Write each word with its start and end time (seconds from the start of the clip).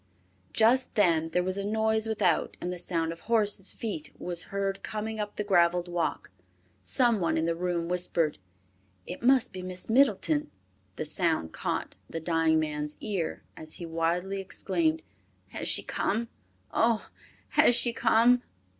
Just 0.51 0.95
then 0.95 1.29
there 1.29 1.43
was 1.43 1.59
a 1.59 1.63
noise 1.63 2.07
without, 2.07 2.57
and 2.59 2.73
the 2.73 2.79
sound 2.79 3.11
of 3.11 3.19
horses' 3.19 3.71
feet 3.71 4.09
was 4.17 4.45
heard 4.45 4.81
coming 4.81 5.19
up 5.19 5.35
the 5.35 5.43
graveled 5.43 5.87
walk. 5.87 6.31
Some 6.81 7.19
one 7.19 7.37
in 7.37 7.45
the 7.45 7.53
room 7.53 7.87
whispered, 7.87 8.39
"It 9.05 9.21
must 9.21 9.53
be 9.53 9.61
Miss 9.61 9.91
Middleton." 9.91 10.49
The 10.95 11.05
sound 11.05 11.53
caught 11.53 11.93
the 12.09 12.19
dying 12.19 12.59
man's 12.59 12.97
ear 12.99 13.43
and 13.55 13.67
he 13.69 13.85
wildly 13.85 14.41
exclaimed, 14.41 15.03
"Has 15.49 15.67
she 15.67 15.83
come? 15.83 16.29
Oh! 16.73 17.07
Has 17.49 17.75
she 17.75 17.93
come?" 17.93 18.41